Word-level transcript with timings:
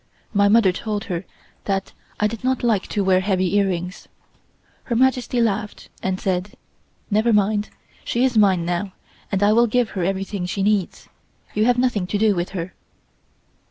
My 0.33 0.47
mother 0.47 0.71
told 0.71 1.03
her 1.03 1.25
that 1.65 1.93
I 2.19 2.25
did 2.25 2.43
not 2.43 2.63
like 2.63 2.87
to 2.87 3.03
wear 3.03 3.19
heavy 3.19 3.55
earrings. 3.57 4.07
Her 4.85 4.95
Majesty 4.95 5.39
laughed 5.39 5.89
and 6.01 6.19
said: 6.19 6.55
"Never 7.11 7.31
mind, 7.31 7.69
she 8.03 8.23
is 8.23 8.35
mine 8.35 8.65
now, 8.65 8.93
and 9.31 9.43
I 9.43 9.53
will 9.53 9.67
give 9.67 9.89
her 9.91 10.03
everything 10.03 10.47
she 10.47 10.63
needs. 10.63 11.07
You 11.53 11.65
have 11.65 11.77
nothing 11.77 12.07
to 12.07 12.17
do 12.17 12.33
with 12.33 12.49
her." 12.57 12.73